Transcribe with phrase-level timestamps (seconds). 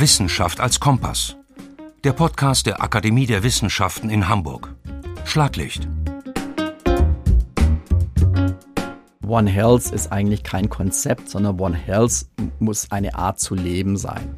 [0.00, 1.36] Wissenschaft als Kompass.
[2.04, 4.74] Der Podcast der Akademie der Wissenschaften in Hamburg.
[5.26, 5.86] Schlaglicht.
[9.26, 12.24] One Health ist eigentlich kein Konzept, sondern One Health
[12.60, 14.34] muss eine Art zu leben sein.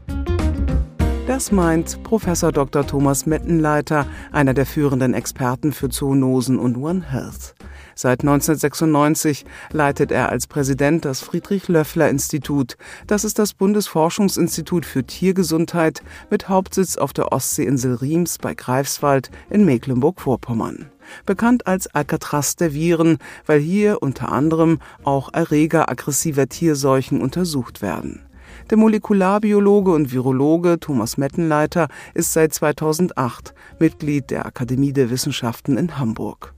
[1.28, 2.84] Das meint Professor Dr.
[2.84, 7.54] Thomas Mettenleiter, einer der führenden Experten für Zoonosen und One Health.
[7.94, 12.76] Seit 1996 leitet er als Präsident das Friedrich-Löffler-Institut.
[13.06, 19.64] Das ist das Bundesforschungsinstitut für Tiergesundheit mit Hauptsitz auf der Ostseeinsel Riems bei Greifswald in
[19.64, 20.90] Mecklenburg-Vorpommern.
[21.26, 28.22] Bekannt als Alcatraz der Viren, weil hier unter anderem auch Erreger aggressiver Tierseuchen untersucht werden.
[28.70, 35.98] Der Molekularbiologe und Virologe Thomas Mettenleiter ist seit 2008 Mitglied der Akademie der Wissenschaften in
[35.98, 36.54] Hamburg.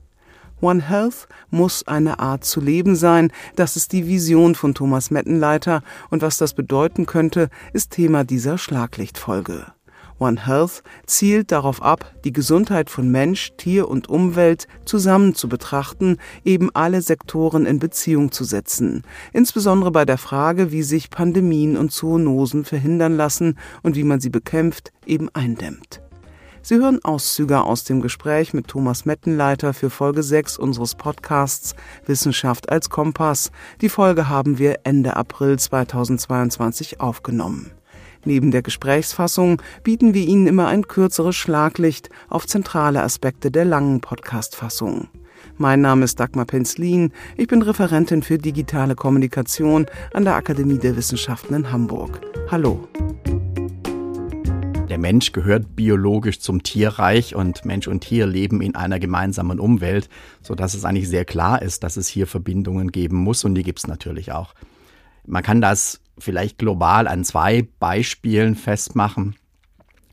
[0.61, 3.31] One Health muss eine Art zu leben sein.
[3.55, 8.57] Das ist die Vision von Thomas Mettenleiter und was das bedeuten könnte, ist Thema dieser
[8.57, 9.65] Schlaglichtfolge.
[10.17, 16.17] One Health zielt darauf ab, die Gesundheit von Mensch, Tier und Umwelt zusammen zu betrachten,
[16.45, 19.03] eben alle Sektoren in Beziehung zu setzen,
[19.33, 24.29] insbesondere bei der Frage, wie sich Pandemien und Zoonosen verhindern lassen und wie man sie
[24.29, 26.04] bekämpft, eben eindämmt.
[26.67, 31.75] Sie hören Auszüge aus dem Gespräch mit Thomas Mettenleiter für Folge 6 unseres Podcasts
[32.07, 33.51] Wissenschaft als Kompass.
[33.81, 37.69] Die Folge haben wir Ende April 2022 aufgenommen.
[38.23, 44.01] Neben der Gesprächsfassung bieten wir Ihnen immer ein kürzeres Schlaglicht auf zentrale Aspekte der langen
[44.01, 45.09] Podcast-Fassung.
[45.59, 47.11] Mein Name ist Dagmar Penzlin.
[47.37, 49.85] Ich bin Referentin für digitale Kommunikation
[50.15, 52.21] an der Akademie der Wissenschaften in Hamburg.
[52.49, 52.87] Hallo.
[54.95, 60.07] Der Mensch gehört biologisch zum Tierreich und Mensch und Tier leben in einer gemeinsamen Umwelt,
[60.41, 63.79] sodass es eigentlich sehr klar ist, dass es hier Verbindungen geben muss und die gibt
[63.79, 64.53] es natürlich auch.
[65.25, 69.35] Man kann das vielleicht global an zwei Beispielen festmachen.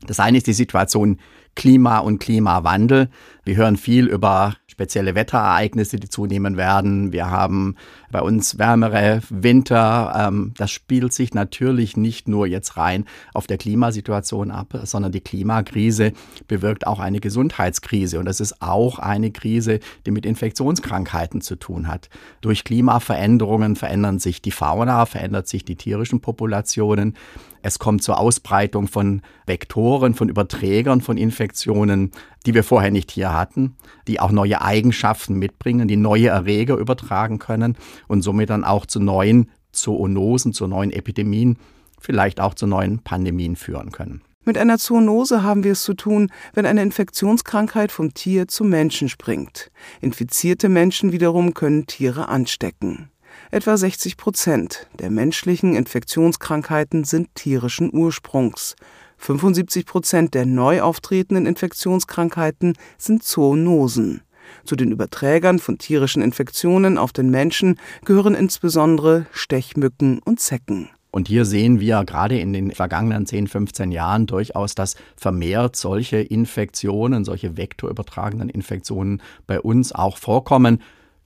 [0.05, 1.17] Das eine ist die Situation
[1.55, 3.09] Klima und Klimawandel.
[3.45, 7.13] Wir hören viel über spezielle Wetterereignisse, die zunehmen werden.
[7.13, 7.77] Wir haben
[8.13, 10.27] bei uns wärmere Winter.
[10.27, 15.19] Ähm, das spielt sich natürlich nicht nur jetzt rein auf der Klimasituation ab, sondern die
[15.19, 16.13] Klimakrise
[16.47, 18.19] bewirkt auch eine Gesundheitskrise.
[18.19, 22.09] Und das ist auch eine Krise, die mit Infektionskrankheiten zu tun hat.
[22.41, 27.15] Durch Klimaveränderungen verändern sich die Fauna, verändert sich die tierischen Populationen.
[27.63, 32.11] Es kommt zur Ausbreitung von Vektoren, von Überträgern von Infektionen,
[32.45, 37.39] die wir vorher nicht hier hatten, die auch neue Eigenschaften mitbringen, die neue Erreger übertragen
[37.39, 37.77] können
[38.07, 41.57] und somit dann auch zu neuen Zoonosen, zu neuen Epidemien,
[41.99, 44.21] vielleicht auch zu neuen Pandemien führen können.
[44.45, 49.07] Mit einer Zoonose haben wir es zu tun, wenn eine Infektionskrankheit vom Tier zum Menschen
[49.07, 49.71] springt.
[50.01, 53.09] Infizierte Menschen wiederum können Tiere anstecken.
[53.51, 58.75] Etwa 60 Prozent der menschlichen Infektionskrankheiten sind tierischen Ursprungs.
[59.17, 64.21] 75 Prozent der neu auftretenden Infektionskrankheiten sind Zoonosen.
[64.63, 70.89] Zu den Überträgern von tierischen Infektionen auf den Menschen gehören insbesondere Stechmücken und Zecken.
[71.11, 76.17] Und hier sehen wir gerade in den vergangenen 10, 15 Jahren durchaus, dass vermehrt solche
[76.17, 80.81] Infektionen, solche vektorübertragenden Infektionen bei uns auch vorkommen.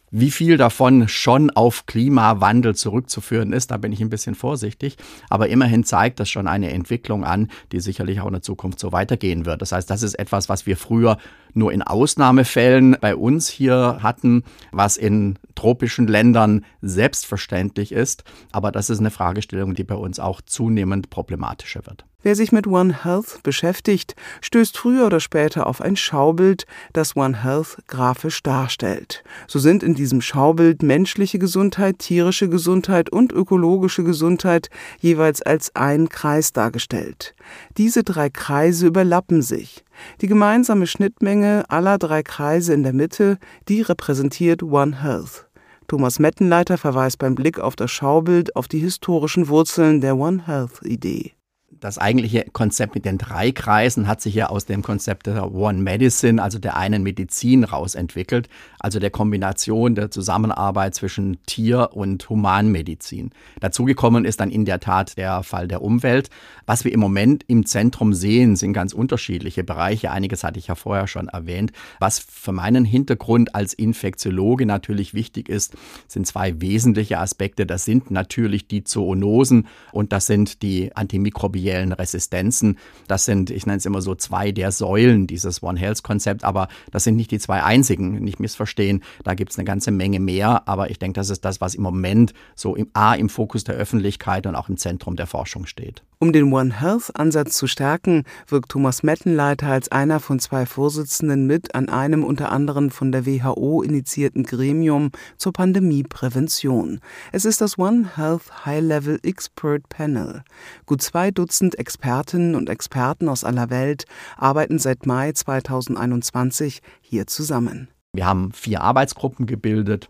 [0.10, 4.96] Wie viel davon schon auf Klimawandel zurückzuführen ist, da bin ich ein bisschen vorsichtig.
[5.30, 8.94] Aber immerhin zeigt das schon eine Entwicklung an, die sicherlich auch in der Zukunft so
[8.94, 9.62] weitergehen wird.
[9.62, 11.18] Das heißt, das ist etwas, was wir früher
[11.54, 18.24] nur in Ausnahmefällen bei uns hier hatten, was in tropischen Ländern selbstverständlich ist.
[18.54, 22.06] Aber das ist eine Fragestellung, die bei uns auch zunehmend problematischer wird.
[22.24, 27.44] Wer sich mit One Health beschäftigt, stößt früher oder später auf ein Schaubild, das One
[27.44, 29.24] Health grafisch darstellt.
[29.48, 36.10] So sind in diesem Schaubild menschliche Gesundheit, tierische Gesundheit und ökologische Gesundheit jeweils als ein
[36.10, 37.36] Kreis dargestellt.
[37.78, 39.86] Diese drei Kreise überlappen sich.
[40.20, 43.38] Die gemeinsame Schnittmenge aller drei Kreise in der Mitte,
[43.70, 45.48] die repräsentiert One Health.
[45.88, 50.82] Thomas Mettenleiter verweist beim Blick auf das Schaubild auf die historischen Wurzeln der One Health
[50.84, 51.37] Idee
[51.80, 55.80] das eigentliche Konzept mit den drei Kreisen hat sich ja aus dem Konzept der One
[55.80, 63.32] Medicine, also der einen Medizin, rausentwickelt, also der Kombination der Zusammenarbeit zwischen Tier- und Humanmedizin.
[63.60, 66.30] Dazugekommen ist dann in der Tat der Fall der Umwelt.
[66.66, 70.12] Was wir im Moment im Zentrum sehen, sind ganz unterschiedliche Bereiche.
[70.12, 71.72] Einiges hatte ich ja vorher schon erwähnt.
[72.00, 75.76] Was für meinen Hintergrund als Infektiologe natürlich wichtig ist,
[76.08, 77.66] sind zwei wesentliche Aspekte.
[77.66, 82.78] Das sind natürlich die Zoonosen und das sind die antimikrobiellen bakteriellen Resistenzen.
[83.08, 86.68] Das sind, ich nenne es immer so, zwei der Säulen dieses One Health Konzept, aber
[86.92, 89.04] das sind nicht die zwei einzigen, nicht missverstehen.
[89.24, 91.84] Da gibt es eine ganze Menge mehr, aber ich denke, das ist das, was im
[91.84, 96.04] Moment so im A im Fokus der Öffentlichkeit und auch im Zentrum der Forschung steht.
[96.20, 101.76] Um den One Health-Ansatz zu stärken, wirkt Thomas Mettenleiter als einer von zwei Vorsitzenden mit
[101.76, 107.02] an einem unter anderem von der WHO initiierten Gremium zur Pandemieprävention.
[107.32, 110.44] Es ist das One Health High-Level Expert Panel.
[110.88, 114.06] Gut zwei Dutzend Expertinnen und Experten aus aller Welt
[114.38, 117.90] arbeiten seit Mai 2021 hier zusammen.
[118.14, 120.10] Wir haben vier Arbeitsgruppen gebildet.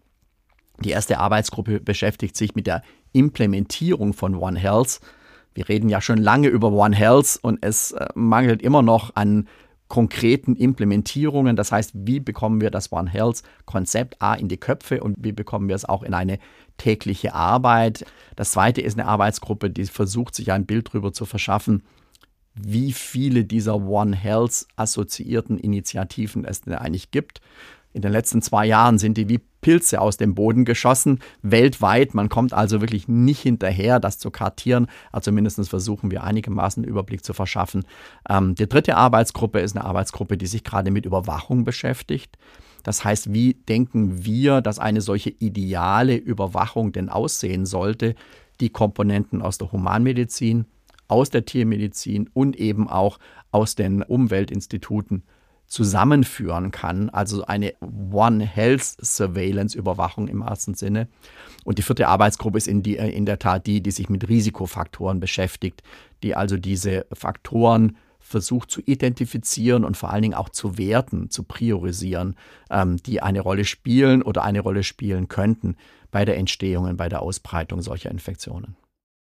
[0.80, 2.82] Die erste Arbeitsgruppe beschäftigt sich mit der
[3.12, 5.02] Implementierung von One Health
[5.58, 9.48] wir reden ja schon lange über One Health und es äh, mangelt immer noch an
[9.88, 11.56] konkreten Implementierungen.
[11.56, 15.32] Das heißt, wie bekommen wir das One Health Konzept A in die Köpfe und wie
[15.32, 16.38] bekommen wir es auch in eine
[16.78, 18.06] tägliche Arbeit?
[18.36, 21.82] Das zweite ist eine Arbeitsgruppe, die versucht, sich ein Bild darüber zu verschaffen,
[22.54, 27.42] wie viele dieser One Health assoziierten Initiativen es denn eigentlich gibt.
[27.94, 32.14] In den letzten zwei Jahren sind die wie Pilze aus dem Boden geschossen, weltweit.
[32.14, 34.88] Man kommt also wirklich nicht hinterher, das zu kartieren.
[35.12, 37.84] Also mindestens versuchen wir einigermaßen einen Überblick zu verschaffen.
[38.30, 42.38] Ähm, die dritte Arbeitsgruppe ist eine Arbeitsgruppe, die sich gerade mit Überwachung beschäftigt.
[42.84, 48.16] Das heißt, wie denken wir, dass eine solche ideale Überwachung denn aussehen sollte?
[48.62, 50.64] Die Komponenten aus der Humanmedizin,
[51.10, 53.20] aus der Tiermedizin und eben auch
[53.52, 55.24] aus den Umweltinstituten
[55.68, 61.08] zusammenführen kann, also eine One Health Surveillance Überwachung im ersten Sinne.
[61.66, 65.20] Und die vierte Arbeitsgruppe ist in, die, in der Tat die, die sich mit Risikofaktoren
[65.20, 65.84] beschäftigt,
[66.24, 71.44] die also diese Faktoren versucht zu identifizieren und vor allen Dingen auch zu werten, zu
[71.44, 72.36] priorisieren,
[72.70, 75.76] ähm, die eine Rolle spielen oder eine Rolle spielen könnten
[76.12, 78.76] bei der Entstehung und bei der Ausbreitung solcher Infektionen.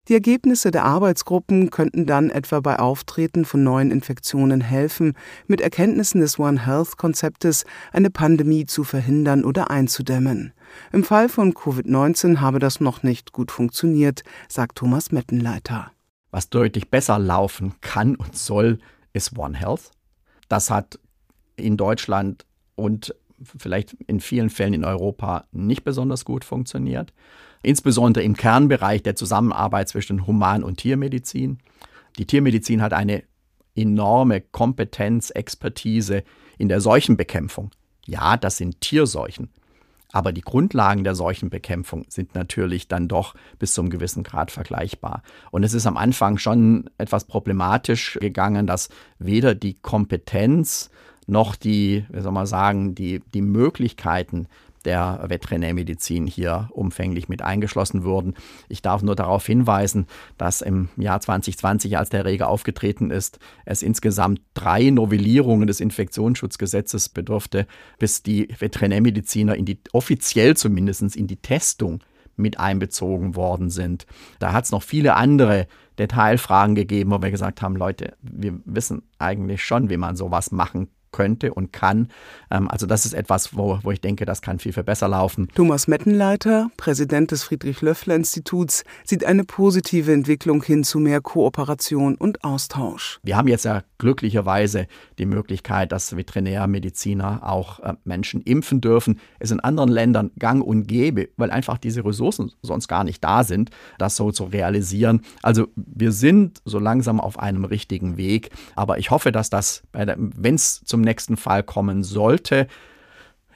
[0.09, 5.15] Die Ergebnisse der Arbeitsgruppen könnten dann etwa bei Auftreten von neuen Infektionen helfen,
[5.49, 10.53] mit Erkenntnissen des One Health Konzeptes eine Pandemie zu verhindern oder einzudämmen.
[10.93, 15.91] Im Fall von Covid-19 habe das noch nicht gut funktioniert, sagt Thomas Mettenleiter.
[16.31, 18.79] Was deutlich besser laufen kann und soll,
[19.13, 19.91] ist One Health.
[20.49, 21.01] Das hat
[21.57, 23.13] in Deutschland und
[23.43, 27.13] vielleicht in vielen Fällen in Europa nicht besonders gut funktioniert
[27.63, 31.59] insbesondere im Kernbereich der Zusammenarbeit zwischen Human- und Tiermedizin.
[32.19, 33.23] Die Tiermedizin hat eine
[33.75, 36.25] enorme Kompetenz, Expertise
[36.59, 37.71] in der Seuchenbekämpfung.
[38.07, 39.51] Ja, das sind Tierseuchen.
[40.13, 45.23] Aber die Grundlagen der Seuchenbekämpfung sind natürlich dann doch bis zum gewissen Grad vergleichbar.
[45.51, 48.89] Und es ist am Anfang schon etwas problematisch gegangen, dass
[49.19, 50.91] weder die Kompetenz
[51.27, 54.47] noch die, wie soll man sagen, die, die Möglichkeiten
[54.87, 58.35] der Veterinärmedizin hier umfänglich mit eingeschlossen wurden.
[58.69, 60.07] Ich darf nur darauf hinweisen,
[60.39, 67.09] dass im Jahr 2020, als der Erreger aufgetreten ist, es insgesamt drei Novellierungen des Infektionsschutzgesetzes
[67.11, 67.67] bedurfte,
[67.99, 72.01] bis die Veterinärmediziner in die offiziell zumindest in die Testung
[72.37, 74.07] mit einbezogen worden sind.
[74.39, 75.67] Da hat es noch viele andere
[75.99, 80.89] Detailfragen gegeben, wo wir gesagt haben, Leute, wir wissen eigentlich schon, wie man sowas machen
[81.13, 82.09] könnte und kann.
[82.51, 85.49] Ähm, also das ist etwas, wo, wo ich denke, das kann viel, viel besser laufen.
[85.55, 93.19] Thomas Mettenleiter, Präsident des Friedrich-Löffler-Instituts, sieht eine positive Entwicklung hin zu mehr Kooperation und Austausch.
[93.23, 94.87] Wir haben jetzt ja glücklicherweise
[95.19, 99.21] die Möglichkeit, dass Veterinärmediziner auch äh, Menschen impfen dürfen.
[99.39, 103.45] Es in anderen Ländern gang und gäbe, weil einfach diese Ressourcen sonst gar nicht da
[103.45, 105.23] sind, das so zu realisieren.
[105.43, 110.55] Also wir sind so langsam auf einem richtigen Weg, aber ich hoffe, dass das, wenn
[110.55, 112.69] es zum nächsten Fall kommen sollte.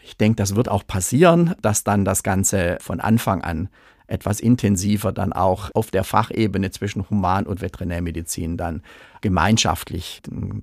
[0.02, 3.70] Ich denke, das wird auch passieren, dass dann das Ganze von Anfang an
[4.08, 8.82] etwas intensiver dann auch auf der Fachebene zwischen Human- und Veterinärmedizin dann
[9.22, 10.20] gemeinschaftlich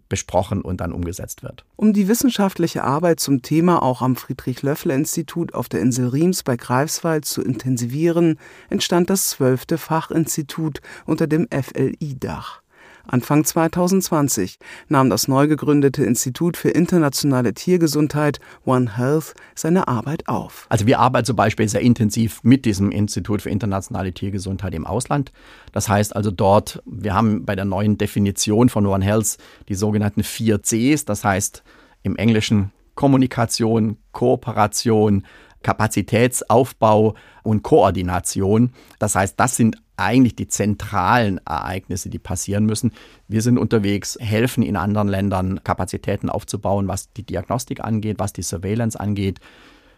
[0.08, 1.66] besprochen und dann umgesetzt wird.
[1.78, 7.26] Um die wissenschaftliche Arbeit zum Thema auch am Friedrich-Löffler-Institut auf der Insel Riems bei Greifswald
[7.26, 8.38] zu intensivieren,
[8.70, 12.62] entstand das zwölfte Fachinstitut unter dem FLI-Dach.
[13.08, 14.58] Anfang 2020
[14.90, 20.66] nahm das neu gegründete Institut für internationale Tiergesundheit One Health seine Arbeit auf.
[20.70, 25.32] Also wir arbeiten zum Beispiel sehr intensiv mit diesem Institut für internationale Tiergesundheit im Ausland.
[25.72, 29.38] Das heißt also dort, wir haben bei der neuen Definition von One Health
[29.70, 31.64] die sogenannten vier Cs, das heißt
[32.04, 35.26] im Englischen Kommunikation, Kooperation,
[35.64, 38.72] Kapazitätsaufbau und Koordination.
[39.00, 42.92] Das heißt, das sind eigentlich die zentralen Ereignisse, die passieren müssen.
[43.28, 48.44] Wir sind unterwegs, helfen in anderen Ländern Kapazitäten aufzubauen, was die Diagnostik angeht, was die
[48.44, 49.40] Surveillance angeht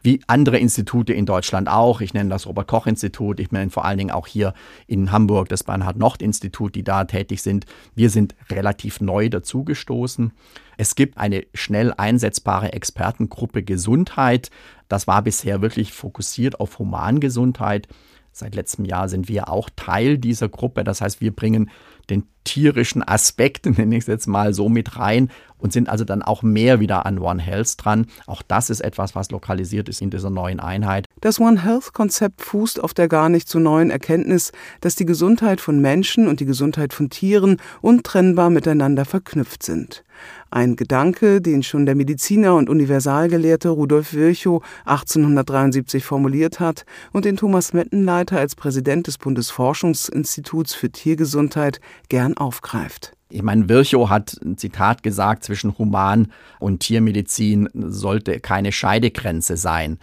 [0.01, 2.01] wie andere Institute in Deutschland auch.
[2.01, 4.53] Ich nenne das Robert-Koch-Institut, ich nenne vor allen Dingen auch hier
[4.87, 7.65] in Hamburg das Bernhard-Nocht-Institut, die da tätig sind.
[7.95, 10.31] Wir sind relativ neu dazugestoßen.
[10.77, 14.49] Es gibt eine schnell einsetzbare Expertengruppe Gesundheit.
[14.87, 17.87] Das war bisher wirklich fokussiert auf Humangesundheit.
[18.31, 20.83] Seit letztem Jahr sind wir auch Teil dieser Gruppe.
[20.83, 21.69] Das heißt, wir bringen
[22.09, 26.21] den tierischen Aspekt, nenne ich es jetzt mal so, mit rein und sind also dann
[26.21, 28.07] auch mehr wieder an One Health dran.
[28.25, 31.05] Auch das ist etwas, was lokalisiert ist in dieser neuen Einheit.
[31.21, 35.59] Das One Health Konzept fußt auf der gar nicht so neuen Erkenntnis, dass die Gesundheit
[35.59, 40.05] von Menschen und die Gesundheit von Tieren untrennbar miteinander verknüpft sind.
[40.49, 47.35] Ein Gedanke, den schon der Mediziner und Universalgelehrte Rudolf Virchow 1873 formuliert hat und den
[47.35, 53.11] Thomas Mettenleiter als Präsident des Bundesforschungsinstituts für Tiergesundheit gern aufgreift.
[53.31, 59.99] Ich meine, Virchow hat ein Zitat gesagt, zwischen Human- und Tiermedizin sollte keine Scheidegrenze sein.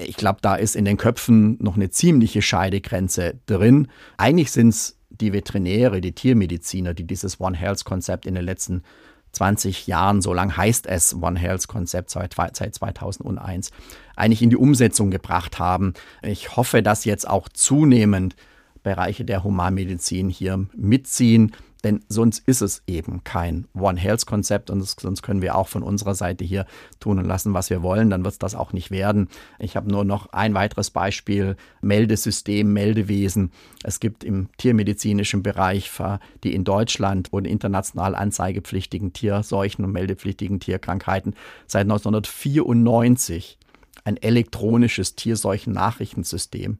[0.00, 3.88] Ich glaube, da ist in den Köpfen noch eine ziemliche Scheidegrenze drin.
[4.16, 8.82] Eigentlich sind es die Veterinäre, die Tiermediziner, die dieses One Health-Konzept in den letzten
[9.32, 13.70] 20 Jahren, so lang heißt es One Health Konzept seit 2001,
[14.16, 15.92] eigentlich in die Umsetzung gebracht haben.
[16.22, 18.36] Ich hoffe, dass jetzt auch zunehmend
[18.82, 21.52] Bereiche der Humanmedizin hier mitziehen
[21.84, 25.82] denn sonst ist es eben kein One Health Konzept und sonst können wir auch von
[25.82, 26.66] unserer Seite hier
[26.98, 28.10] tun und lassen, was wir wollen.
[28.10, 29.28] Dann wird es das auch nicht werden.
[29.58, 33.52] Ich habe nur noch ein weiteres Beispiel: Meldesystem, Meldewesen.
[33.84, 35.90] Es gibt im tiermedizinischen Bereich
[36.44, 41.34] die in Deutschland und international anzeigepflichtigen Tierseuchen und meldepflichtigen Tierkrankheiten
[41.66, 43.58] seit 1994
[44.04, 46.78] ein elektronisches Tierseuchen-Nachrichtensystem.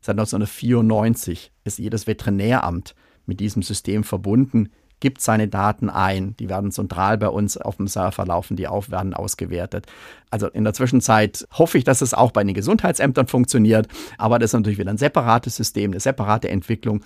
[0.00, 2.94] Seit 1994 ist jedes Veterinäramt
[3.26, 6.36] mit diesem System verbunden, gibt seine Daten ein.
[6.38, 9.86] Die werden zentral bei uns auf dem Server laufen, die auf werden ausgewertet.
[10.30, 14.50] Also in der Zwischenzeit hoffe ich, dass es auch bei den Gesundheitsämtern funktioniert, aber das
[14.50, 17.04] ist natürlich wieder ein separates System, eine separate Entwicklung.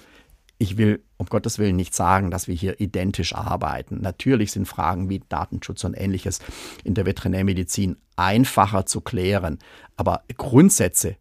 [0.58, 4.00] Ich will um Gottes Willen nicht sagen, dass wir hier identisch arbeiten.
[4.02, 6.40] Natürlich sind Fragen wie Datenschutz und ähnliches
[6.84, 9.58] in der Veterinärmedizin einfacher zu klären,
[9.96, 11.16] aber Grundsätze,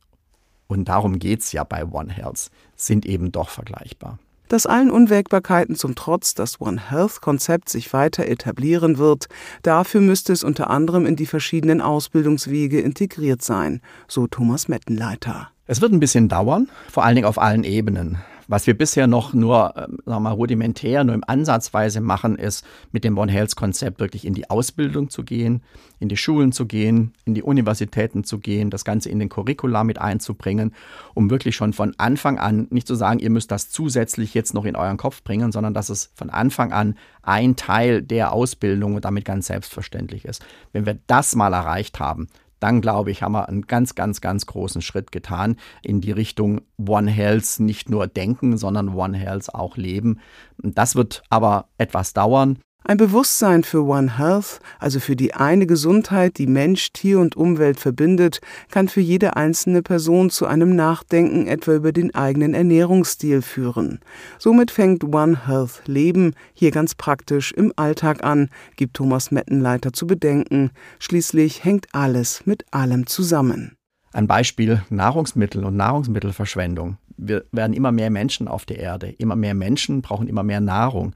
[0.68, 5.76] und darum geht es ja bei One Health, sind eben doch vergleichbar dass allen Unwägbarkeiten
[5.76, 9.28] zum Trotz das One Health Konzept sich weiter etablieren wird,
[9.64, 15.50] dafür müsste es unter anderem in die verschiedenen Ausbildungswege integriert sein, so Thomas Mettenleiter.
[15.68, 18.18] Es wird ein bisschen dauern, vor allen Dingen auf allen Ebenen.
[18.50, 22.66] Was wir bisher noch nur äh, sagen wir mal, rudimentär, nur im Ansatzweise machen, ist
[22.92, 25.62] mit dem One Health Konzept wirklich in die Ausbildung zu gehen,
[26.00, 29.84] in die Schulen zu gehen, in die Universitäten zu gehen, das Ganze in den Curricula
[29.84, 30.74] mit einzubringen,
[31.14, 34.66] um wirklich schon von Anfang an nicht zu sagen, ihr müsst das zusätzlich jetzt noch
[34.66, 39.06] in euren Kopf bringen, sondern dass es von Anfang an ein Teil der Ausbildung und
[39.06, 40.44] damit ganz selbstverständlich ist.
[40.74, 42.28] Wenn wir das mal erreicht haben,
[42.60, 46.62] dann glaube ich, haben wir einen ganz, ganz, ganz großen Schritt getan in die Richtung
[46.78, 50.20] One Health nicht nur denken, sondern One Health auch leben.
[50.58, 52.60] Das wird aber etwas dauern.
[52.86, 57.80] Ein Bewusstsein für One Health, also für die eine Gesundheit, die Mensch, Tier und Umwelt
[57.80, 58.40] verbindet,
[58.72, 64.00] kann für jede einzelne Person zu einem Nachdenken etwa über den eigenen Ernährungsstil führen.
[64.40, 70.08] Somit fängt One Health Leben hier ganz praktisch im Alltag an, gibt Thomas Mettenleiter zu
[70.08, 70.72] bedenken.
[71.00, 73.76] Schließlich hängt alles mit allem zusammen.
[74.14, 76.98] Ein Beispiel Nahrungsmittel und Nahrungsmittelverschwendung.
[77.18, 79.10] Wir werden immer mehr Menschen auf der Erde.
[79.10, 81.14] Immer mehr Menschen brauchen immer mehr Nahrung.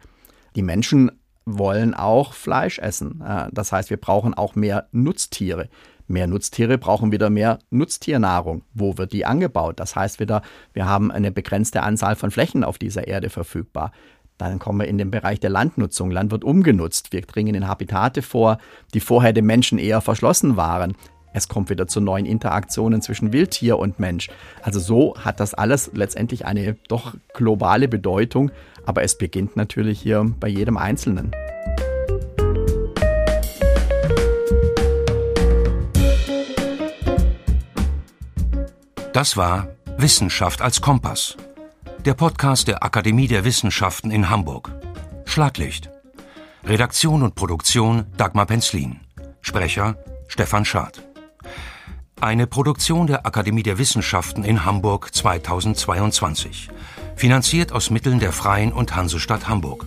[0.56, 1.10] Die Menschen
[1.46, 3.22] wollen auch Fleisch essen.
[3.22, 5.70] Äh, das heißt, wir brauchen auch mehr Nutztiere.
[6.08, 8.64] Mehr Nutztiere brauchen wieder mehr Nutztiernahrung.
[8.74, 9.80] Wo wird die angebaut?
[9.80, 10.42] Das heißt wieder,
[10.74, 13.92] wir haben eine begrenzte Anzahl von Flächen auf dieser Erde verfügbar.
[14.38, 16.12] Dann kommen wir in den Bereich der Landnutzung.
[16.12, 17.14] Land wird umgenutzt.
[17.14, 18.58] Wir dringen in Habitate vor,
[18.94, 20.96] die vorher dem Menschen eher verschlossen waren.
[21.34, 24.30] Es kommt wieder zu neuen Interaktionen zwischen Wildtier und Mensch.
[24.62, 28.52] Also so hat das alles letztendlich eine doch globale Bedeutung
[28.86, 31.32] aber es beginnt natürlich hier bei jedem Einzelnen.
[39.14, 41.38] Das war Wissenschaft als Kompass.
[42.04, 44.72] Der Podcast der Akademie der Wissenschaften in Hamburg.
[45.26, 45.90] Schlaglicht.
[46.66, 49.00] Redaktion und Produktion Dagmar Penzlin.
[49.42, 49.98] Sprecher
[50.28, 51.04] Stefan Schad.
[52.24, 56.70] Eine Produktion der Akademie der Wissenschaften in Hamburg 2022
[57.18, 59.86] finanziert aus Mitteln der Freien und Hansestadt Hamburg.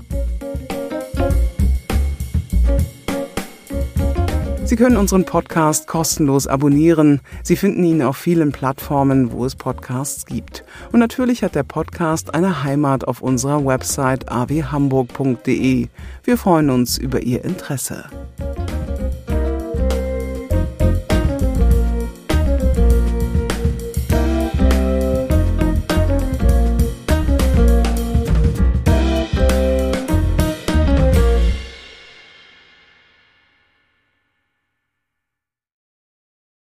[4.65, 7.23] Sie können unseren Podcast kostenlos abonnieren.
[7.43, 10.63] Sie finden ihn auf vielen Plattformen, wo es Podcasts gibt.
[10.93, 15.89] Und natürlich hat der Podcast eine Heimat auf unserer Website awhamburg.de.
[16.23, 18.05] Wir freuen uns über Ihr Interesse.